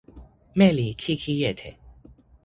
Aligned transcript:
meli 0.57 0.87
Kikijete 0.99 1.69